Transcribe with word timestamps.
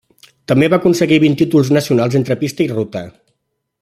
També 0.51 0.69
va 0.73 0.79
aconseguir 0.81 1.19
vint 1.23 1.37
títols 1.41 1.69
nacionals 1.79 2.19
entre 2.21 2.39
pista 2.45 2.67
i 2.67 2.71
ruta. 2.73 3.05